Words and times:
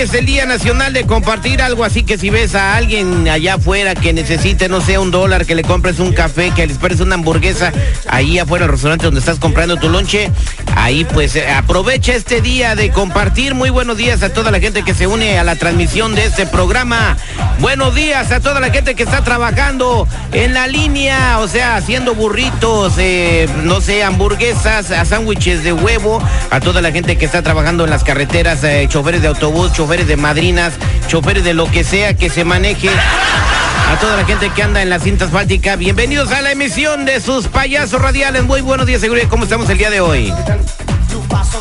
es 0.00 0.14
el 0.14 0.26
Día 0.26 0.44
Nacional 0.44 0.92
de 0.92 1.04
compartir 1.04 1.62
algo, 1.62 1.84
así 1.84 2.02
que 2.02 2.18
si 2.18 2.28
ves 2.28 2.54
a 2.54 2.76
alguien 2.76 3.28
allá 3.28 3.54
afuera 3.54 3.94
que 3.94 4.12
necesite, 4.12 4.68
no 4.68 4.80
sé, 4.80 4.98
un 4.98 5.10
dólar, 5.10 5.46
que 5.46 5.54
le 5.54 5.62
compres 5.62 6.00
un 6.00 6.12
café, 6.12 6.50
que 6.50 6.66
le 6.66 6.72
esperes 6.72 7.00
una 7.00 7.14
hamburguesa, 7.14 7.72
ahí 8.08 8.38
afuera 8.38 8.64
el 8.64 8.72
restaurante 8.72 9.04
donde 9.04 9.20
estás 9.20 9.38
comprando 9.38 9.76
tu 9.76 9.88
lonche, 9.88 10.30
ahí 10.74 11.04
pues 11.04 11.36
eh, 11.36 11.48
aprovecha 11.48 12.14
este 12.14 12.40
día 12.40 12.74
de 12.74 12.90
compartir. 12.90 13.54
Muy 13.54 13.70
buenos 13.70 13.96
días 13.96 14.22
a 14.22 14.32
toda 14.32 14.50
la 14.50 14.58
gente 14.58 14.82
que 14.82 14.94
se 14.94 15.06
une 15.06 15.38
a 15.38 15.44
la 15.44 15.54
transmisión 15.56 16.14
de 16.14 16.24
este 16.24 16.46
programa. 16.46 17.16
Buenos 17.60 17.94
días 17.94 18.32
a 18.32 18.40
toda 18.40 18.60
la 18.60 18.70
gente 18.70 18.94
que 18.94 19.04
está 19.04 19.22
trabajando 19.22 20.08
en 20.32 20.54
la 20.54 20.66
línea, 20.66 21.38
o 21.38 21.46
sea, 21.46 21.76
haciendo 21.76 22.14
burritos, 22.14 22.94
eh, 22.98 23.48
no 23.62 23.80
sé, 23.80 24.02
hamburguesas, 24.02 24.90
a 24.90 25.04
sándwiches 25.04 25.62
de 25.62 25.72
huevo, 25.72 26.20
a 26.50 26.60
toda 26.60 26.82
la 26.82 26.90
gente 26.90 27.16
que 27.16 27.24
está 27.24 27.42
trabajando 27.42 27.84
en 27.84 27.90
las 27.90 28.02
carreteras, 28.02 28.64
eh, 28.64 28.86
choferes 28.88 29.22
de 29.22 29.28
autobús, 29.28 29.72
de 29.84 30.16
madrinas, 30.16 30.72
choferes 31.08 31.44
de 31.44 31.52
lo 31.52 31.70
que 31.70 31.84
sea 31.84 32.14
que 32.14 32.30
se 32.30 32.42
maneje. 32.42 32.88
A 32.88 33.98
toda 34.00 34.16
la 34.16 34.24
gente 34.24 34.48
que 34.48 34.62
anda 34.62 34.80
en 34.80 34.88
la 34.88 34.98
cinta 34.98 35.26
asfáltica, 35.26 35.76
bienvenidos 35.76 36.32
a 36.32 36.40
la 36.40 36.52
emisión 36.52 37.04
de 37.04 37.20
sus 37.20 37.48
payasos 37.48 38.00
radiales. 38.00 38.44
Muy 38.44 38.62
buenos 38.62 38.86
días, 38.86 39.02
seguridad. 39.02 39.28
¿Cómo 39.28 39.44
estamos 39.44 39.68
el 39.68 39.76
día 39.76 39.90
de 39.90 40.00
hoy? 40.00 40.32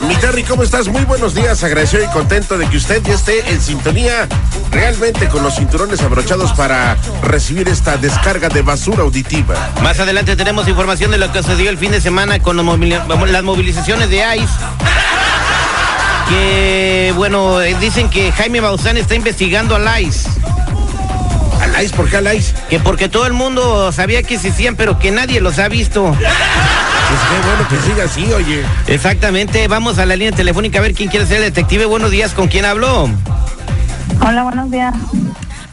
Mi 0.08 0.16
Terry, 0.16 0.44
¿cómo 0.44 0.64
estás? 0.64 0.88
Muy 0.88 1.04
buenos 1.04 1.36
días, 1.36 1.66
agradecido 1.66 2.02
y 2.02 2.08
contento 2.08 2.58
de 2.58 2.66
que 2.68 2.78
usted 2.78 3.04
ya 3.04 3.14
esté 3.14 3.50
en 3.52 3.60
sintonía 3.60 4.28
realmente 4.72 5.28
con 5.28 5.44
los 5.44 5.56
cinturones 5.56 6.02
abrochados 6.02 6.54
para 6.54 6.96
recibir 7.24 7.68
esta 7.68 7.98
descarga 7.98 8.48
de 8.48 8.62
basura 8.62 9.04
auditiva. 9.04 9.56
Más 9.82 10.00
adelante 10.00 10.38
tenemos 10.38 10.68
información 10.70 11.12
de 11.12 11.18
lo 11.18 11.30
que 11.34 11.44
sucedió 11.44 11.70
el 11.70 11.78
fin 11.78 11.92
de 11.92 12.00
semana 12.00 12.40
con 12.40 12.56
los 12.56 12.66
las 13.30 13.44
movilizaciones 13.44 14.10
de 14.10 14.24
ICE. 14.38 14.48
Que, 16.30 16.93
bueno, 17.12 17.62
eh, 17.62 17.76
dicen 17.80 18.10
que 18.10 18.32
Jaime 18.32 18.62
Bauzán 18.62 18.98
está 18.98 19.16
investigando 19.16 19.76
al 19.76 20.02
ICE. 20.02 20.30
¿Al 21.62 21.84
ICE? 21.84 21.96
¿Por 21.96 22.10
qué 22.10 22.18
al 22.18 22.36
ICE? 22.36 22.54
Que 22.70 22.80
porque 22.80 23.10
todo 23.10 23.26
el 23.26 23.34
mundo 23.34 23.92
sabía 23.92 24.24
que 24.24 24.36
existían, 24.36 24.76
pero 24.76 25.00
que 25.00 25.12
nadie 25.12 25.42
los 25.42 25.60
ha 25.60 25.68
visto. 25.68 26.16
Pues 26.16 27.22
qué 27.30 27.48
bueno 27.48 27.68
que 27.70 27.92
siga 27.92 28.06
así, 28.06 28.32
oye. 28.34 28.64
Exactamente, 28.88 29.68
vamos 29.68 30.00
a 30.00 30.06
la 30.06 30.16
línea 30.16 30.32
telefónica 30.32 30.80
a 30.80 30.82
ver 30.82 30.94
quién 30.94 31.10
quiere 31.10 31.26
ser 31.26 31.38
el 31.38 31.44
detective. 31.44 31.86
Buenos 31.86 32.12
días, 32.12 32.34
¿con 32.34 32.48
quién 32.48 32.66
habló? 32.66 33.10
Hola, 34.26 34.44
buenos 34.44 34.72
días. 34.72 34.96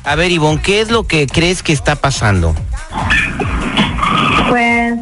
A 0.05 0.15
ver, 0.17 0.31
Ivonne, 0.33 0.61
¿qué 0.61 0.81
es 0.81 0.91
lo 0.91 1.07
que 1.07 1.27
crees 1.27 1.63
que 1.63 1.73
está 1.73 1.95
pasando? 1.97 2.55
Pues 4.49 4.95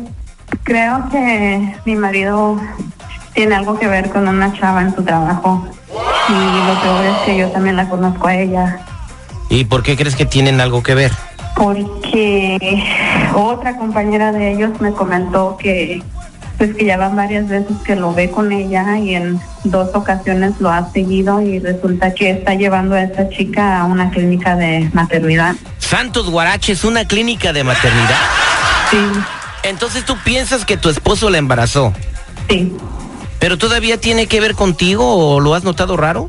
creo 0.64 1.08
que 1.10 1.76
mi 1.84 1.96
marido 1.96 2.60
tiene 3.34 3.54
algo 3.54 3.78
que 3.78 3.86
ver 3.86 4.10
con 4.10 4.28
una 4.28 4.52
chava 4.52 4.82
en 4.82 4.94
su 4.94 5.02
trabajo. 5.02 5.66
Y 6.28 6.66
lo 6.66 6.80
peor 6.80 7.04
es 7.06 7.16
que 7.24 7.36
yo 7.38 7.48
también 7.50 7.76
la 7.76 7.88
conozco 7.88 8.28
a 8.28 8.34
ella. 8.36 8.78
¿Y 9.48 9.64
por 9.64 9.82
qué 9.82 9.96
crees 9.96 10.14
que 10.14 10.26
tienen 10.26 10.60
algo 10.60 10.82
que 10.82 10.94
ver? 10.94 11.12
Porque 11.56 12.58
otra 13.34 13.76
compañera 13.76 14.30
de 14.32 14.52
ellos 14.52 14.80
me 14.80 14.92
comentó 14.92 15.56
que 15.56 16.02
pues 16.58 16.74
que 16.74 16.84
ya 16.84 16.96
van 16.96 17.14
varias 17.14 17.48
veces 17.48 17.76
que 17.84 17.94
lo 17.94 18.12
ve 18.12 18.30
con 18.32 18.50
ella 18.50 18.98
y 18.98 19.14
en 19.14 19.40
dos 19.62 19.90
ocasiones 19.94 20.54
lo 20.58 20.70
ha 20.70 20.90
seguido 20.90 21.40
y 21.40 21.60
resulta 21.60 22.12
que 22.14 22.30
está 22.30 22.54
llevando 22.54 22.96
a 22.96 23.02
esta 23.02 23.28
chica 23.28 23.80
a 23.80 23.84
una 23.84 24.10
clínica 24.10 24.56
de 24.56 24.90
maternidad. 24.92 25.54
Santos 25.78 26.28
Guaraches, 26.28 26.82
una 26.84 27.04
clínica 27.06 27.52
de 27.52 27.62
maternidad. 27.62 28.18
Sí, 28.90 28.98
Entonces 29.62 30.04
tú 30.04 30.16
piensas 30.24 30.64
que 30.64 30.76
tu 30.76 30.88
esposo 30.88 31.30
la 31.30 31.38
embarazó. 31.38 31.92
sí. 32.48 32.72
¿Pero 33.38 33.56
todavía 33.58 34.00
tiene 34.00 34.26
que 34.26 34.40
ver 34.40 34.54
contigo 34.54 35.04
o 35.06 35.40
lo 35.40 35.54
has 35.54 35.64
notado 35.64 35.96
raro? 35.96 36.28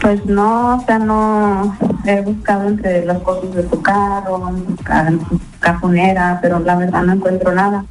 Pues 0.00 0.24
no, 0.26 0.76
o 0.76 0.84
sea, 0.86 0.98
no 0.98 1.76
he 2.06 2.20
buscado 2.20 2.68
entre 2.68 3.04
las 3.04 3.18
cosas 3.18 3.54
de 3.54 3.68
su 3.68 3.82
carro, 3.82 4.48
en 4.48 5.20
su 5.28 5.40
cajonera, 5.60 6.38
pero 6.40 6.58
la 6.60 6.76
verdad 6.76 7.02
no 7.02 7.12
encuentro 7.14 7.52
nada. 7.52 7.84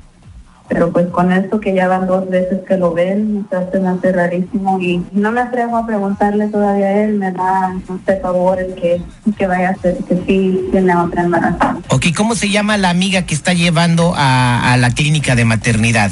Pero 0.68 0.92
pues 0.92 1.08
con 1.08 1.32
esto 1.32 1.60
que 1.60 1.76
ya 1.76 1.88
van 1.88 2.08
dos 2.08 2.28
veces 2.28 2.62
que 2.68 2.76
lo 2.76 2.92
ven, 2.92 3.46
o 3.46 3.50
sea, 3.50 3.70
se 3.72 3.80
me 3.80 3.90
hace 3.90 4.12
rarísimo 4.12 4.80
y 4.80 5.06
no 5.12 5.32
me 5.32 5.42
atrevo 5.42 5.78
a 5.78 5.86
preguntarle 5.86 6.48
todavía 6.48 6.88
a 6.88 7.04
él, 7.04 7.20
me 7.20 7.32
da, 7.32 7.76
no 7.88 8.00
sé, 8.04 8.20
favor 8.20 8.60
el 8.60 8.74
que, 8.74 9.00
que 9.38 9.46
vaya 9.46 9.70
a 9.70 9.72
hacer 9.74 9.98
que 10.10 10.16
sí 10.26 10.68
tiene 10.72 10.96
otra 10.96 11.22
embarazada. 11.22 11.78
Ok, 11.90 12.08
¿cómo 12.18 12.34
se 12.34 12.50
llama 12.50 12.78
la 12.78 12.90
amiga 12.90 13.28
que 13.28 13.36
está 13.36 13.54
llevando 13.54 14.14
a, 14.16 14.74
a 14.74 14.78
la 14.78 14.90
clínica 14.90 15.36
de 15.36 15.46
maternidad? 15.46 16.12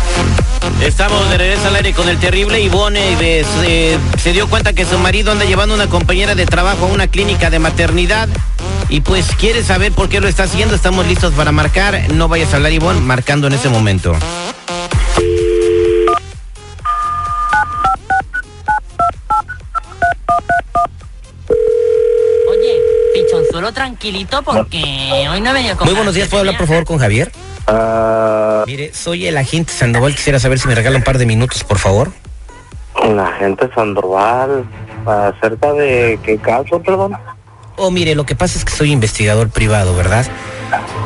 Estamos 0.81 1.29
de 1.29 1.37
regreso 1.37 1.67
al 1.67 1.75
aire 1.75 1.93
con 1.93 2.09
el 2.09 2.17
terrible 2.17 2.59
Ivone. 2.59 3.13
eh, 3.21 3.45
se, 3.61 4.19
se 4.19 4.33
dio 4.33 4.49
cuenta 4.49 4.73
que 4.73 4.85
su 4.85 4.97
marido 4.97 5.31
anda 5.31 5.45
llevando 5.45 5.75
a 5.75 5.77
una 5.77 5.87
compañera 5.87 6.33
de 6.33 6.45
trabajo 6.45 6.85
a 6.85 6.87
una 6.89 7.07
clínica 7.07 7.49
de 7.49 7.59
maternidad. 7.59 8.27
Y 8.89 9.01
pues 9.01 9.27
quiere 9.35 9.63
saber 9.63 9.91
por 9.91 10.09
qué 10.09 10.19
lo 10.19 10.27
está 10.27 10.43
haciendo. 10.43 10.75
Estamos 10.75 11.05
listos 11.05 11.33
para 11.33 11.51
marcar. 11.51 12.11
No 12.13 12.27
vayas 12.27 12.53
a 12.53 12.57
hablar, 12.57 12.71
Ivonne, 12.73 12.99
marcando 12.99 13.47
en 13.47 13.53
ese 13.53 13.69
momento. 13.69 14.15
Oye, 22.49 22.79
pichonzuelo 23.13 23.71
tranquilito 23.71 24.41
porque 24.43 25.27
hoy 25.29 25.41
no 25.41 25.53
venido 25.53 25.77
con 25.77 25.85
Muy 25.85 25.95
buenos 25.95 26.13
días, 26.15 26.27
¿puedo 26.27 26.41
hablar 26.41 26.57
por 26.57 26.67
favor 26.67 26.85
con 26.85 26.97
Javier? 26.97 27.31
Ah, 27.67 28.63
Mire, 28.67 28.93
soy 28.93 29.27
el 29.27 29.37
agente 29.37 29.71
Sandoval. 29.73 30.15
Quisiera 30.15 30.39
saber 30.39 30.59
si 30.59 30.67
me 30.67 30.75
regala 30.75 30.97
un 30.97 31.03
par 31.03 31.17
de 31.17 31.25
minutos, 31.25 31.63
por 31.63 31.77
favor. 31.79 32.11
la 33.03 33.27
gente 33.33 33.69
Sandoval, 33.73 34.65
acerca 35.05 35.73
de 35.73 36.19
qué 36.23 36.37
caso, 36.37 36.81
perdón. 36.81 37.13
Oh, 37.77 37.89
mire, 37.89 38.15
lo 38.15 38.25
que 38.25 38.35
pasa 38.35 38.57
es 38.59 38.65
que 38.65 38.71
soy 38.73 38.91
investigador 38.91 39.49
privado, 39.49 39.95
¿verdad? 39.95 40.25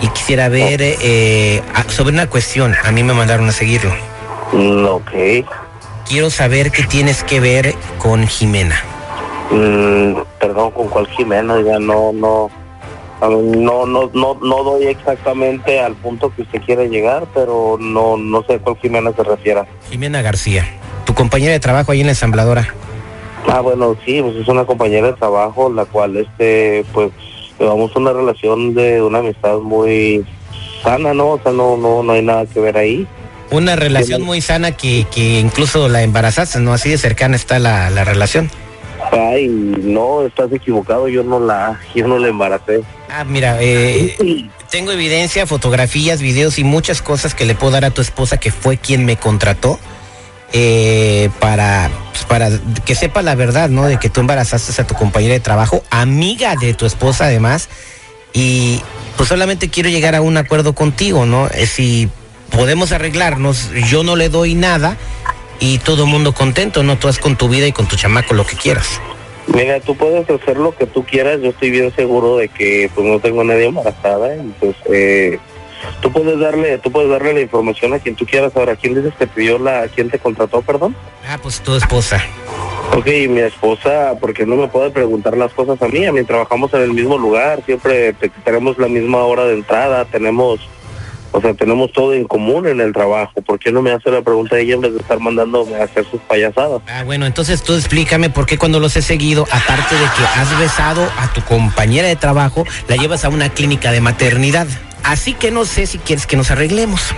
Y 0.01 0.07
quisiera 0.09 0.49
ver 0.49 0.79
eh, 0.81 1.61
a- 1.73 1.89
sobre 1.89 2.13
una 2.13 2.27
cuestión. 2.29 2.75
A 2.83 2.91
mí 2.91 3.03
me 3.03 3.13
mandaron 3.13 3.47
a 3.47 3.51
seguirlo. 3.51 3.91
Mm, 4.51 4.85
ok. 4.85 5.11
Quiero 6.07 6.29
saber 6.29 6.71
qué 6.71 6.83
tienes 6.83 7.23
que 7.23 7.39
ver 7.39 7.73
con 7.97 8.27
Jimena. 8.27 8.75
Mm, 9.51 10.17
perdón, 10.39 10.71
¿con 10.71 10.87
cuál 10.89 11.07
Jimena? 11.07 11.61
Ya 11.61 11.79
no, 11.79 12.11
no, 12.13 12.49
no, 13.21 13.85
no, 13.85 14.09
no, 14.13 14.37
no 14.41 14.63
doy 14.63 14.85
exactamente 14.85 15.79
al 15.79 15.95
punto 15.95 16.33
que 16.35 16.43
usted 16.43 16.61
quiere 16.61 16.89
llegar, 16.89 17.25
pero 17.33 17.77
no, 17.79 18.17
no 18.17 18.43
sé 18.43 18.55
a 18.55 18.59
cuál 18.59 18.77
Jimena 18.77 19.11
se 19.15 19.23
refiere. 19.23 19.61
Jimena 19.89 20.21
García, 20.21 20.65
tu 21.05 21.13
compañera 21.13 21.53
de 21.53 21.59
trabajo 21.59 21.91
ahí 21.91 22.01
en 22.01 22.07
la 22.07 22.11
ensambladora. 22.11 22.73
Ah, 23.47 23.61
bueno, 23.61 23.95
sí, 24.05 24.21
pues 24.21 24.35
es 24.37 24.47
una 24.47 24.65
compañera 24.65 25.07
de 25.07 25.13
trabajo, 25.13 25.71
la 25.71 25.85
cual, 25.85 26.17
este, 26.17 26.83
pues, 26.93 27.11
llevamos 27.59 27.95
una 27.95 28.11
relación 28.11 28.73
de 28.73 29.01
una 29.01 29.19
amistad 29.19 29.59
muy 29.59 30.25
sana, 30.83 31.13
¿no? 31.13 31.31
O 31.31 31.39
sea, 31.41 31.51
no, 31.51 31.77
no, 31.77 32.03
no 32.03 32.13
hay 32.13 32.21
nada 32.21 32.45
que 32.45 32.59
ver 32.59 32.77
ahí. 32.77 33.07
Una 33.51 33.75
relación 33.75 34.23
muy 34.23 34.41
sana 34.41 34.71
que, 34.71 35.05
que 35.13 35.39
incluso 35.39 35.87
la 35.87 36.01
embarazaste, 36.01 36.59
¿no? 36.59 36.73
Así 36.73 36.89
de 36.89 36.97
cercana 36.97 37.35
está 37.35 37.59
la, 37.59 37.91
la 37.91 38.03
relación. 38.03 38.49
Ay, 39.15 39.47
no, 39.47 40.25
estás 40.25 40.51
equivocado, 40.51 41.07
yo 41.07 41.23
no 41.23 41.39
la, 41.39 41.79
yo 41.95 42.07
no 42.07 42.19
la 42.19 42.27
embaracé. 42.27 42.81
Ah, 43.09 43.23
mira, 43.23 43.57
eh, 43.61 44.49
tengo 44.69 44.91
evidencia, 44.91 45.47
fotografías, 45.47 46.21
videos 46.21 46.59
y 46.59 46.63
muchas 46.63 47.01
cosas 47.01 47.33
que 47.33 47.45
le 47.45 47.55
puedo 47.55 47.71
dar 47.71 47.85
a 47.85 47.91
tu 47.91 48.01
esposa 48.01 48.37
que 48.37 48.51
fue 48.51 48.77
quien 48.77 49.05
me 49.05 49.15
contrató 49.15 49.79
eh, 50.51 51.29
para, 51.39 51.89
pues, 52.11 52.25
para 52.25 52.49
que 52.83 52.95
sepa 52.95 53.21
la 53.21 53.35
verdad, 53.35 53.69
¿no? 53.69 53.85
De 53.85 53.97
que 53.99 54.09
tú 54.09 54.19
embarazaste 54.19 54.81
a 54.81 54.87
tu 54.87 54.95
compañera 54.95 55.33
de 55.33 55.39
trabajo, 55.39 55.83
amiga 55.89 56.55
de 56.55 56.73
tu 56.73 56.85
esposa 56.85 57.25
además, 57.25 57.69
y 58.33 58.81
pues 59.15 59.29
solamente 59.29 59.69
quiero 59.69 59.89
llegar 59.89 60.15
a 60.15 60.21
un 60.21 60.35
acuerdo 60.35 60.75
contigo, 60.75 61.25
¿no? 61.25 61.47
Eh, 61.47 61.67
si 61.67 62.09
podemos 62.51 62.91
arreglarnos, 62.91 63.71
yo 63.89 64.03
no 64.03 64.15
le 64.15 64.29
doy 64.29 64.55
nada 64.55 64.97
y 65.59 65.77
todo 65.79 66.03
el 66.03 66.09
mundo 66.09 66.33
contento, 66.33 66.83
¿no? 66.83 66.97
Tú 66.97 67.07
haz 67.07 67.19
con 67.19 67.35
tu 67.35 67.47
vida 67.49 67.67
y 67.67 67.71
con 67.71 67.87
tu 67.87 67.95
chamaco 67.95 68.33
lo 68.33 68.45
que 68.45 68.55
quieras. 68.55 68.99
Mira, 69.47 69.79
tú 69.79 69.95
puedes 69.95 70.27
hacer 70.29 70.57
lo 70.57 70.75
que 70.75 70.87
tú 70.87 71.03
quieras, 71.05 71.39
yo 71.41 71.49
estoy 71.49 71.69
bien 71.69 71.93
seguro 71.95 72.37
de 72.37 72.47
que 72.49 72.89
pues 72.93 73.05
no 73.05 73.19
tengo 73.19 73.41
a 73.41 73.43
nadie 73.43 73.65
embarazada, 73.67 74.35
y 74.35 74.53
pues 74.59 74.75
eh, 74.91 75.37
tú 76.01 76.11
puedes 76.11 76.39
darle, 76.39 76.79
tú 76.79 76.91
puedes 76.91 77.11
darle 77.11 77.33
la 77.33 77.41
información 77.41 77.93
a 77.93 77.99
quien 77.99 78.15
tú 78.15 78.25
quieras. 78.25 78.51
Ahora, 78.55 78.75
¿quién 78.75 78.95
dices 78.95 79.13
que 79.19 79.27
pidió 79.27 79.59
la, 79.59 79.87
quién 79.87 80.09
te 80.09 80.17
contrató, 80.17 80.61
perdón? 80.63 80.95
Ah, 81.27 81.37
pues 81.41 81.61
tu 81.61 81.75
esposa. 81.75 82.23
Ok, 82.95 83.05
mi 83.29 83.41
esposa, 83.41 84.13
porque 84.19 84.45
no 84.45 84.55
me 84.55 84.67
puede 84.67 84.89
preguntar 84.89 85.35
las 85.37 85.51
cosas 85.53 85.79
a 85.81 85.87
mí, 85.87 86.05
a 86.05 86.11
mí 86.11 86.23
trabajamos 86.23 86.73
en 86.73 86.81
el 86.81 86.93
mismo 86.93 87.17
lugar, 87.17 87.61
siempre 87.65 88.13
te- 88.13 88.29
tenemos 88.43 88.77
la 88.77 88.87
misma 88.87 89.19
hora 89.25 89.45
de 89.45 89.53
entrada, 89.55 90.05
tenemos, 90.05 90.59
o 91.35 91.41
sea, 91.41 91.53
tenemos 91.53 91.91
todo 91.91 92.13
en 92.13 92.23
común 92.23 92.65
en 92.65 92.79
el 92.79 92.93
trabajo. 92.93 93.41
¿Por 93.41 93.59
qué 93.59 93.69
no 93.69 93.81
me 93.81 93.91
hace 93.91 94.09
la 94.09 94.21
pregunta 94.21 94.55
a 94.55 94.59
ella 94.59 94.75
en 94.75 94.81
vez 94.81 94.93
de 94.93 94.99
estar 94.99 95.19
mandándome 95.19 95.75
a 95.75 95.83
hacer 95.83 96.05
sus 96.05 96.21
payasadas? 96.21 96.81
Ah, 96.87 97.03
bueno, 97.03 97.25
entonces 97.25 97.61
tú 97.61 97.73
explícame 97.73 98.29
por 98.29 98.45
qué 98.45 98.57
cuando 98.57 98.79
los 98.79 98.95
he 98.95 99.01
seguido, 99.01 99.45
aparte 99.51 99.95
de 99.95 100.05
que 100.05 100.39
has 100.39 100.57
besado 100.57 101.05
a 101.17 101.33
tu 101.33 101.41
compañera 101.41 102.07
de 102.07 102.15
trabajo, 102.15 102.63
la 102.87 102.95
llevas 102.95 103.25
a 103.25 103.29
una 103.29 103.49
clínica 103.49 103.91
de 103.91 103.99
maternidad. 103.99 104.65
Así 105.03 105.33
que 105.33 105.51
no 105.51 105.65
sé 105.65 105.87
si 105.87 105.97
quieres 105.97 106.25
que 106.25 106.37
nos 106.37 106.51
arreglemos. 106.51 107.13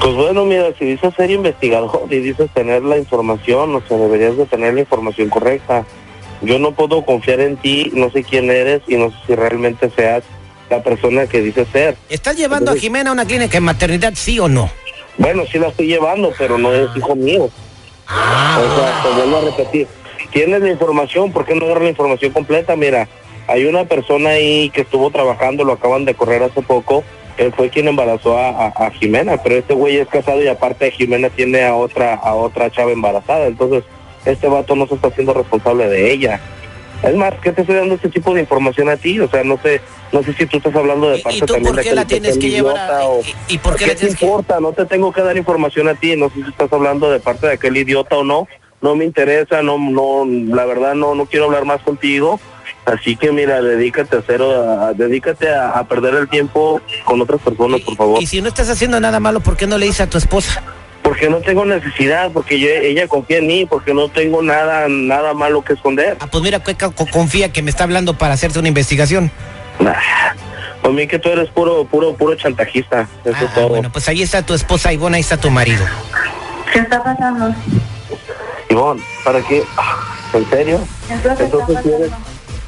Pues 0.00 0.14
bueno, 0.14 0.46
mira, 0.46 0.72
si 0.78 0.86
dices 0.86 1.12
ser 1.14 1.30
investigador 1.30 2.06
y 2.08 2.16
dices 2.16 2.48
tener 2.54 2.82
la 2.82 2.96
información, 2.96 3.74
o 3.74 3.82
sea, 3.86 3.98
deberías 3.98 4.38
de 4.38 4.46
tener 4.46 4.72
la 4.72 4.80
información 4.80 5.28
correcta. 5.28 5.84
Yo 6.40 6.58
no 6.58 6.72
puedo 6.72 7.04
confiar 7.04 7.40
en 7.40 7.58
ti, 7.58 7.90
no 7.92 8.10
sé 8.10 8.24
quién 8.24 8.50
eres 8.50 8.80
y 8.88 8.96
no 8.96 9.10
sé 9.10 9.16
si 9.26 9.34
realmente 9.34 9.90
seas 9.90 10.24
la 10.70 10.82
persona 10.82 11.26
que 11.26 11.40
dices 11.42 11.66
ser. 11.72 11.96
¿Estás 12.08 12.36
llevando 12.36 12.70
a 12.70 12.76
Jimena 12.76 13.10
a 13.10 13.12
una 13.12 13.26
clínica 13.26 13.54
de 13.54 13.60
maternidad, 13.60 14.12
sí 14.14 14.38
o 14.38 14.48
no? 14.48 14.70
Bueno, 15.18 15.42
sí 15.50 15.58
la 15.58 15.68
estoy 15.68 15.88
llevando, 15.88 16.32
pero 16.38 16.56
no 16.56 16.72
es 16.72 16.88
hijo 16.96 17.14
mío. 17.16 17.44
O 17.44 18.76
sea, 18.80 19.02
te 19.02 19.08
vuelvo 19.10 19.36
a 19.36 19.40
repetir. 19.42 19.86
Tienes 20.32 20.60
la 20.62 20.70
información, 20.70 21.32
¿por 21.32 21.44
qué 21.44 21.54
no 21.54 21.66
dar 21.66 21.82
la 21.82 21.88
información 21.88 22.32
completa? 22.32 22.76
Mira, 22.76 23.08
hay 23.48 23.64
una 23.64 23.84
persona 23.84 24.30
ahí 24.30 24.70
que 24.70 24.82
estuvo 24.82 25.10
trabajando, 25.10 25.64
lo 25.64 25.72
acaban 25.72 26.04
de 26.04 26.14
correr 26.14 26.42
hace 26.44 26.62
poco. 26.62 27.02
Él 27.36 27.52
fue 27.56 27.68
quien 27.70 27.88
embarazó 27.88 28.38
a, 28.38 28.48
a- 28.50 28.86
a 28.86 28.90
Jimena, 28.92 29.42
pero 29.42 29.56
este 29.56 29.74
güey 29.74 29.96
es 29.96 30.06
casado 30.08 30.42
y 30.42 30.48
aparte 30.48 30.84
de 30.86 30.90
Jimena 30.92 31.30
tiene 31.30 31.64
a 31.64 31.74
otra 31.74 32.14
a 32.14 32.34
otra 32.34 32.70
chava 32.70 32.92
embarazada. 32.92 33.46
Entonces, 33.46 33.82
este 34.24 34.46
vato 34.46 34.76
no 34.76 34.86
se 34.86 34.94
está 34.94 35.08
haciendo 35.08 35.32
responsable 35.34 35.88
de 35.88 36.12
ella. 36.12 36.40
Es 37.02 37.16
más, 37.16 37.32
¿qué 37.42 37.52
te 37.52 37.62
estoy 37.62 37.76
dando 37.76 37.94
este 37.94 38.08
tipo 38.10 38.34
de 38.34 38.40
información 38.40 38.88
a 38.90 38.96
ti? 38.96 39.18
O 39.20 39.28
sea, 39.28 39.42
no 39.42 39.58
sé, 39.62 39.80
no 40.12 40.22
sé 40.22 40.34
si 40.34 40.46
tú 40.46 40.58
estás 40.58 40.74
hablando 40.74 41.08
de 41.10 41.18
parte 41.20 41.40
tú 41.40 41.46
también 41.46 41.64
por 41.66 41.76
de 41.76 41.82
qué 41.82 41.88
aquel 41.88 41.96
la 41.96 42.04
tienes 42.06 42.30
aquel 42.30 42.40
que 42.42 42.50
llevar 42.50 42.76
a- 42.76 42.84
idiota 42.86 43.08
o- 43.08 43.20
y 43.48 43.58
por 43.58 43.76
qué 43.76 43.86
la 43.86 43.94
te 43.94 44.00
que- 44.00 44.06
importa? 44.08 44.60
No 44.60 44.72
te 44.72 44.84
tengo 44.84 45.10
que 45.12 45.22
dar 45.22 45.36
información 45.36 45.88
a 45.88 45.94
ti, 45.94 46.14
no 46.16 46.28
sé 46.28 46.34
si 46.36 46.50
estás 46.50 46.72
hablando 46.72 47.10
de 47.10 47.20
parte 47.20 47.46
de 47.46 47.54
aquel 47.54 47.76
idiota 47.76 48.16
o 48.16 48.24
no. 48.24 48.46
No 48.82 48.96
me 48.96 49.04
interesa, 49.04 49.62
no, 49.62 49.78
no, 49.78 50.24
la 50.54 50.64
verdad 50.64 50.94
no, 50.94 51.14
no 51.14 51.26
quiero 51.26 51.46
hablar 51.46 51.64
más 51.64 51.80
contigo. 51.82 52.40
Así 52.86 53.14
que 53.16 53.30
mira, 53.30 53.60
dedícate 53.62 54.16
a 54.16 54.18
hacer, 54.20 54.40
a- 54.42 54.92
dedícate 54.94 55.48
a, 55.50 55.70
a 55.70 55.84
perder 55.84 56.14
el 56.14 56.28
tiempo 56.28 56.80
con 57.04 57.20
otras 57.20 57.40
personas, 57.40 57.80
por 57.82 57.96
favor. 57.96 58.22
Y 58.22 58.26
si 58.26 58.40
no 58.40 58.48
estás 58.48 58.68
haciendo 58.70 58.98
nada 59.00 59.20
malo, 59.20 59.40
¿por 59.40 59.56
qué 59.56 59.66
no 59.66 59.76
le 59.78 59.86
dices 59.86 60.02
a 60.02 60.10
tu 60.10 60.16
esposa? 60.18 60.62
Porque 61.10 61.28
no 61.28 61.38
tengo 61.38 61.64
necesidad, 61.64 62.30
porque 62.30 62.60
yo- 62.60 62.68
ella 62.68 63.08
confía 63.08 63.38
en 63.38 63.48
mí, 63.48 63.66
porque 63.66 63.92
no 63.92 64.08
tengo 64.10 64.42
nada, 64.44 64.86
nada 64.88 65.34
malo 65.34 65.60
que 65.62 65.72
esconder. 65.72 66.16
Ah, 66.20 66.28
pues 66.30 66.40
mira, 66.40 66.62
confía 67.12 67.52
que 67.52 67.62
me 67.62 67.70
está 67.70 67.82
hablando 67.82 68.16
para 68.16 68.34
hacerte 68.34 68.60
una 68.60 68.68
investigación. 68.68 69.28
Para 69.76 70.94
mí 70.94 71.08
que 71.08 71.18
tú 71.18 71.28
eres 71.30 71.48
puro, 71.50 71.84
puro, 71.84 72.14
puro 72.14 72.36
chantajista. 72.36 73.08
Eso 73.24 73.44
es 73.44 73.54
todo. 73.54 73.70
Bueno, 73.70 73.90
pues 73.90 74.08
ahí 74.08 74.22
está 74.22 74.42
tu 74.46 74.54
esposa 74.54 74.92
Ivonne, 74.92 75.16
ahí 75.16 75.20
está 75.22 75.36
tu 75.36 75.50
marido. 75.50 75.84
¿Qué 76.72 76.78
está 76.78 77.02
pasando? 77.02 77.52
Ivonne, 78.68 79.02
¿para 79.24 79.40
qué? 79.42 79.64
Ah, 79.76 79.96
¿En 80.32 80.48
serio? 80.48 80.80
Entonces, 81.10 81.40
Entonces 81.46 81.78
si 81.82 81.88
eres, 81.90 82.10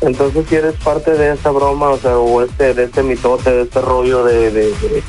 entonces 0.01 0.45
si 0.49 0.55
eres 0.57 0.75
parte 0.83 1.13
de 1.13 1.33
esta 1.35 1.51
broma, 1.51 1.91
o 1.91 1.99
sea, 1.99 2.19
o 2.19 2.43
este, 2.43 2.75
de 2.75 2.85
este 2.87 3.05
mitote, 3.05 3.53
de 3.53 3.63
este 3.63 3.81
rollo 3.81 4.25
de, 4.25 4.51
de, 4.51 4.63
de- 4.73 5.03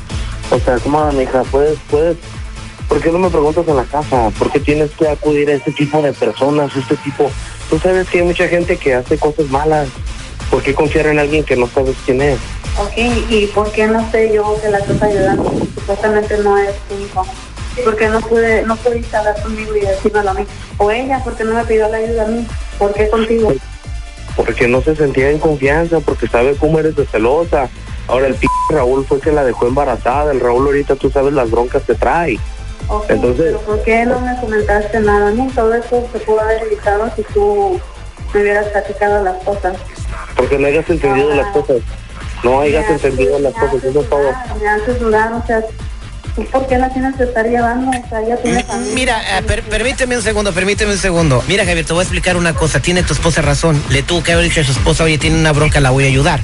o 0.52 0.58
sea, 0.60 0.76
¿cómo, 0.78 1.10
mija? 1.10 1.42
Puedes, 1.50 1.76
puedes, 1.90 2.16
¿por 2.88 3.00
qué 3.00 3.10
no 3.10 3.18
me 3.18 3.30
preguntas 3.30 3.66
en 3.66 3.76
la 3.76 3.84
casa? 3.84 4.30
¿Por 4.38 4.50
qué 4.50 4.60
tienes 4.60 4.90
que 4.92 5.08
acudir 5.08 5.48
a 5.50 5.54
este 5.54 5.72
tipo 5.72 6.00
de 6.02 6.12
personas, 6.12 6.74
este 6.76 6.96
tipo? 6.96 7.30
Tú 7.70 7.78
sabes 7.78 8.08
que 8.08 8.20
hay 8.20 8.24
mucha 8.24 8.48
gente 8.48 8.76
que 8.76 8.94
hace 8.94 9.18
cosas 9.18 9.48
malas. 9.50 9.88
¿Por 10.50 10.62
qué 10.62 10.74
confiar 10.74 11.06
en 11.06 11.18
alguien 11.18 11.44
que 11.44 11.56
no 11.56 11.66
sabes 11.66 11.96
quién 12.04 12.20
es? 12.22 12.38
Ok, 12.78 12.96
¿y 13.30 13.46
por 13.48 13.70
qué 13.72 13.86
no 13.86 14.10
sé 14.10 14.32
yo 14.32 14.58
que 14.60 14.68
la 14.68 14.78
estás 14.78 15.02
ayudando? 15.02 15.52
Supuestamente 15.74 16.38
no 16.38 16.58
es 16.58 16.74
tu 16.88 16.98
hijo. 16.98 17.26
¿Por 17.82 17.96
qué 17.96 18.08
no 18.08 18.20
pude, 18.20 18.62
no 18.62 18.76
pudiste 18.76 19.16
hablar 19.16 19.40
conmigo 19.42 19.74
y 19.74 19.80
decírmelo 19.80 20.30
a 20.30 20.34
mí? 20.34 20.46
O 20.78 20.90
ella, 20.90 21.22
¿por 21.24 21.36
qué 21.36 21.44
no 21.44 21.54
me 21.54 21.64
pidió 21.64 21.88
la 21.88 21.96
ayuda 21.96 22.24
a 22.24 22.28
mí? 22.28 22.46
¿Por 22.78 22.92
qué 22.94 23.08
contigo? 23.08 23.52
Porque 24.36 24.68
no 24.68 24.80
se 24.82 24.94
sentía 24.94 25.30
en 25.30 25.38
confianza, 25.38 26.00
porque 26.00 26.28
sabe 26.28 26.56
cómo 26.56 26.78
eres 26.78 26.96
de 26.96 27.06
celosa. 27.06 27.68
Ahora 28.06 28.26
el 28.26 28.34
p 28.34 28.46
Raúl 28.70 29.04
fue 29.06 29.20
que 29.20 29.32
la 29.32 29.44
dejó 29.44 29.66
embarazada. 29.66 30.32
El 30.32 30.40
Raúl 30.40 30.66
ahorita 30.66 30.96
tú 30.96 31.10
sabes 31.10 31.32
las 31.32 31.50
broncas 31.50 31.82
que 31.82 31.94
trae. 31.94 32.38
Entonces- 33.08 33.46
pero 33.46 33.58
¿por 33.60 33.82
qué 33.82 34.04
no 34.04 34.20
me 34.20 34.36
comentaste 34.40 35.00
nada 35.00 35.28
a 35.28 35.30
mí? 35.30 35.48
Todo 35.54 35.74
eso 35.74 36.06
se 36.12 36.18
pudo 36.20 36.40
haber 36.40 36.62
evitado 36.62 37.10
si 37.16 37.22
tú 37.22 37.80
me 38.32 38.40
hubieras 38.42 38.66
platicado 38.68 39.24
las 39.24 39.42
cosas. 39.44 39.76
Porque 40.36 40.58
no 40.58 40.66
hayas 40.66 40.88
entendido 40.90 41.34
las 41.34 41.46
cosas. 41.48 41.76
No 42.42 42.60
hayas 42.60 42.88
entendido 42.90 43.38
las 43.38 43.54
cosas, 43.54 43.82
eso 43.84 44.00
es 44.00 44.10
todo. 44.10 44.30
Me 44.60 44.68
haces 44.68 45.00
dudar, 45.00 45.32
o 45.32 45.46
sea, 45.46 45.62
¿tú 46.34 46.44
por 46.46 46.66
qué 46.66 46.78
la 46.78 46.88
tienes 46.92 47.14
que 47.16 47.24
estar 47.24 47.46
llevando? 47.46 47.90
O 47.90 48.08
sea, 48.08 48.36
tiene 48.42 48.62
familia. 48.64 48.94
Mira, 48.94 49.38
eh, 49.38 49.42
per- 49.42 49.62
permíteme 49.62 50.16
un 50.16 50.22
segundo, 50.22 50.52
permíteme 50.52 50.92
un 50.92 50.98
segundo. 50.98 51.42
Mira, 51.48 51.64
Javier, 51.64 51.84
te 51.84 51.92
voy 51.92 52.00
a 52.00 52.04
explicar 52.04 52.36
una 52.36 52.54
cosa. 52.54 52.80
Tiene 52.80 53.02
tu 53.02 53.12
esposa 53.12 53.42
razón. 53.42 53.82
Le 53.90 54.02
tuvo 54.02 54.22
que 54.22 54.32
haber 54.32 54.44
dicho 54.44 54.60
a 54.60 54.64
su 54.64 54.72
esposa, 54.72 55.04
oye, 55.04 55.18
tiene 55.18 55.38
una 55.38 55.52
bronca, 55.52 55.80
la 55.80 55.90
voy 55.90 56.04
a 56.04 56.08
ayudar. 56.08 56.40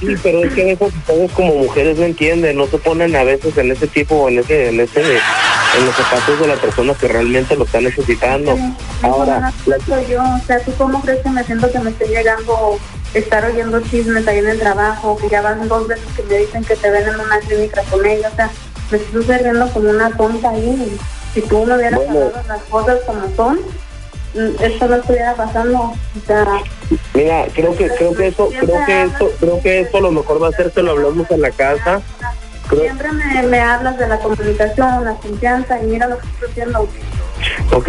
Sí, 0.00 0.14
pero 0.22 0.44
es 0.44 0.52
que 0.52 0.72
eso 0.72 0.84
ustedes 0.86 1.30
como 1.32 1.54
mujeres 1.54 1.96
no 1.98 2.04
entienden, 2.04 2.56
no 2.56 2.66
se 2.66 2.76
ponen 2.78 3.16
a 3.16 3.24
veces 3.24 3.56
en 3.56 3.70
ese 3.72 3.86
tipo, 3.86 4.28
en 4.28 4.38
ese, 4.40 4.68
en 4.68 4.80
ese, 4.80 5.00
en 5.00 5.86
los 5.86 5.94
zapatos 5.94 6.40
de 6.40 6.46
la 6.46 6.56
persona 6.56 6.92
que 6.94 7.08
realmente 7.08 7.56
lo 7.56 7.64
está 7.64 7.80
necesitando. 7.80 8.58
Ahora, 9.02 9.50
la- 9.64 9.78
soy 9.86 10.04
yo, 10.10 10.22
o 10.22 10.46
sea, 10.46 10.58
¿tú 10.60 10.72
cómo 10.76 11.00
crees 11.00 11.20
que 11.22 11.30
me 11.30 11.42
siento 11.44 11.70
que 11.72 11.78
me 11.78 11.90
estoy 11.90 12.08
llegando 12.08 12.78
estar 13.14 13.44
oyendo 13.46 13.80
chismes 13.80 14.26
ahí 14.28 14.38
en 14.38 14.48
el 14.48 14.58
trabajo, 14.58 15.16
que 15.16 15.28
ya 15.30 15.40
van 15.40 15.68
dos 15.68 15.86
veces 15.88 16.04
que 16.16 16.22
me 16.24 16.36
dicen 16.38 16.64
que 16.64 16.74
te 16.76 16.90
ven 16.90 17.08
en 17.08 17.14
una 17.20 17.38
clínica 17.38 17.82
con 17.90 18.04
ella, 18.04 18.28
o 18.30 18.36
sea, 18.36 18.50
me 19.12 19.20
estoy 19.20 19.38
viendo 19.42 19.68
como 19.72 19.90
una 19.90 20.10
tonta 20.16 20.50
ahí. 20.50 20.96
Si 21.34 21.40
tú 21.42 21.64
me 21.64 21.76
hubieras 21.76 21.98
Bueno. 22.04 22.26
hablado 22.26 22.42
las 22.48 22.62
cosas 22.64 22.98
como 23.06 23.34
son, 23.36 23.56
mm, 24.34 24.62
esto 24.62 24.86
no 24.88 24.94
estuviera 24.96 25.34
pasando, 25.34 25.78
o 25.80 25.94
sea, 26.26 26.46
mira, 27.14 27.46
creo 27.54 27.76
que, 27.76 27.88
creo 27.90 28.14
que 28.14 28.28
eso, 28.28 28.48
creo 28.60 28.84
que 28.86 29.02
eso, 29.02 29.30
creo 29.40 29.60
que 29.60 29.80
eso 29.80 30.00
lo 30.00 30.12
mejor 30.12 30.42
va 30.42 30.48
a 30.48 30.52
ser 30.52 30.70
que 30.70 30.82
lo 30.82 30.92
hablamos 30.92 31.30
en 31.30 31.40
la 31.40 31.50
casa. 31.50 32.00
Creo- 32.68 32.82
siempre 32.82 33.12
me, 33.12 33.42
me 33.42 33.60
hablas 33.60 33.98
de 33.98 34.06
la 34.08 34.18
comunicación, 34.18 35.04
la 35.04 35.14
confianza, 35.14 35.80
y 35.82 35.86
mira 35.86 36.06
lo 36.06 36.18
que 36.18 36.26
estoy 36.28 36.48
haciendo. 36.50 36.88
Ok, 37.72 37.88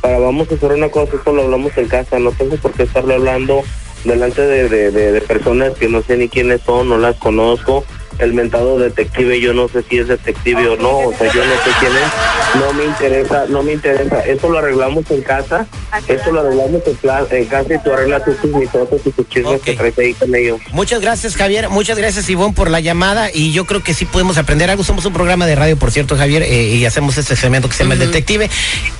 para 0.00 0.18
vamos 0.18 0.48
a 0.50 0.54
hacer 0.54 0.72
una 0.72 0.88
cosa, 0.90 1.16
esto 1.16 1.32
lo 1.32 1.42
hablamos 1.42 1.76
en 1.78 1.88
casa, 1.88 2.18
no 2.18 2.30
tengo 2.32 2.56
por 2.56 2.72
qué 2.72 2.82
estarle 2.84 3.14
hablando 3.14 3.62
delante 4.04 4.42
de, 4.42 4.68
de, 4.68 4.90
de- 4.90 5.12
de 5.12 5.20
personas 5.22 5.72
que 5.78 5.88
no 5.88 6.02
sé 6.02 6.16
ni 6.16 6.28
quiénes 6.28 6.60
son, 6.62 6.88
no 6.88 6.98
las 6.98 7.16
conozco. 7.16 7.84
El 8.18 8.34
mentado 8.34 8.78
detective, 8.78 9.40
yo 9.40 9.52
no 9.52 9.68
sé 9.68 9.82
si 9.88 9.98
es 9.98 10.08
detective 10.08 10.68
o 10.68 10.76
no, 10.76 10.98
o 11.08 11.14
sea, 11.16 11.32
yo 11.32 11.44
no 11.44 11.52
sé 11.52 11.70
quién 11.80 11.92
es, 11.92 12.60
no 12.60 12.72
me 12.72 12.84
interesa, 12.84 13.46
no 13.48 13.62
me 13.62 13.72
interesa, 13.72 14.20
eso 14.20 14.48
lo 14.48 14.58
arreglamos 14.58 15.10
en 15.10 15.22
casa, 15.22 15.66
eso 16.08 16.32
lo 16.32 16.40
arreglamos 16.40 16.82
en, 16.86 16.96
plan, 16.96 17.26
en 17.30 17.44
casa 17.46 17.74
y 17.74 17.78
tú 17.78 17.92
arreglas 17.92 18.24
tus 18.24 18.44
mitotes 18.44 19.00
y 19.04 19.10
tus 19.10 19.28
chismes 19.28 19.60
que 19.62 19.74
traes 19.74 19.98
ahí 19.98 20.14
con 20.14 20.34
ellos. 20.34 20.60
Muchas 20.72 21.00
gracias, 21.00 21.36
Javier. 21.36 21.68
Muchas 21.68 21.98
gracias, 21.98 22.28
Ivonne, 22.28 22.54
por 22.54 22.70
la 22.70 22.80
llamada. 22.80 23.30
Y 23.32 23.52
yo 23.52 23.64
creo 23.66 23.82
que 23.82 23.94
sí 23.94 24.04
podemos 24.04 24.38
aprender 24.38 24.70
algo. 24.70 24.84
Somos 24.84 25.04
un 25.04 25.12
programa 25.12 25.46
de 25.46 25.54
radio, 25.54 25.76
por 25.76 25.90
cierto, 25.90 26.16
Javier, 26.16 26.42
eh, 26.42 26.74
y 26.74 26.84
hacemos 26.84 27.18
este 27.18 27.36
segmento 27.36 27.68
que 27.68 27.74
se 27.74 27.84
llama 27.84 27.94
El 27.94 28.00
Detective. 28.00 28.50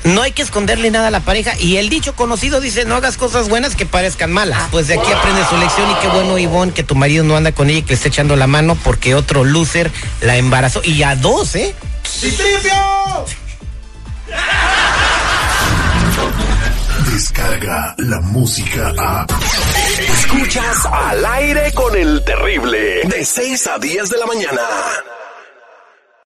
No 0.04 0.22
hay 0.22 0.32
que 0.32 0.42
esconderle 0.42 0.90
nada 0.90 1.08
a 1.08 1.10
la 1.10 1.20
pareja. 1.20 1.52
Y 1.58 1.76
el 1.76 1.88
dicho 1.88 2.14
conocido 2.14 2.60
dice: 2.60 2.84
no 2.84 2.96
hagas 2.96 3.16
cosas 3.16 3.48
buenas 3.48 3.76
que 3.76 3.86
parezcan 3.86 4.32
malas. 4.32 4.60
Pues 4.70 4.88
de 4.88 4.94
aquí 4.94 5.10
aprende 5.10 5.42
su 5.48 5.56
lección. 5.56 5.90
Y 5.90 5.94
qué 6.00 6.08
bueno, 6.08 6.38
Ivonne, 6.38 6.72
que 6.72 6.82
tu 6.82 6.94
marido 6.94 7.24
no 7.24 7.36
anda 7.36 7.52
con 7.52 7.70
ella 7.70 7.80
y 7.80 7.82
que 7.82 7.90
le 7.90 7.94
esté 7.94 8.08
echando 8.08 8.36
la 8.36 8.46
mano 8.46 8.76
porque 8.82 9.01
otro 9.14 9.44
loser 9.44 9.90
la 10.20 10.36
embarazó. 10.36 10.80
Y 10.84 11.02
a 11.02 11.16
dos, 11.16 11.54
¿eh? 11.56 11.74
Descarga 17.12 17.94
la 17.98 18.20
música 18.20 18.92
a. 18.98 19.26
Escuchas 19.98 20.86
al 20.86 21.24
aire 21.26 21.72
con 21.72 21.96
el 21.96 22.24
terrible. 22.24 23.02
De 23.04 23.24
6 23.24 23.66
a 23.66 23.78
10 23.78 24.08
de 24.08 24.18
la 24.18 24.26
mañana. 24.26 24.62